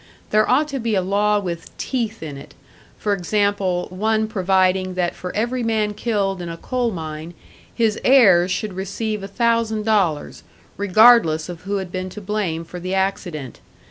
There 0.31 0.49
ought 0.49 0.67
to 0.69 0.79
be 0.79 0.95
a 0.95 1.01
law 1.03 1.37
with 1.37 1.77
"teeth" 1.77 2.23
in 2.23 2.35
it 2.35 2.55
for 2.97 3.13
example, 3.13 3.85
one 3.91 4.27
providing 4.27 4.95
that 4.95 5.13
for 5.13 5.31
every 5.35 5.61
man 5.61 5.93
killed 5.93 6.41
in 6.41 6.49
a 6.49 6.57
coal 6.57 6.89
mine 6.89 7.35
his 7.71 7.99
heirs 8.03 8.49
should 8.49 8.73
receive 8.73 9.21
a 9.21 9.27
thousand 9.27 9.85
dollars, 9.85 10.41
regardless 10.75 11.49
of 11.49 11.65
who 11.69 11.77
had 11.77 11.91
been 11.91 12.09
to 12.09 12.19
blame 12.19 12.65
for 12.65 12.79
the 12.79 12.95
accident. 12.95 13.59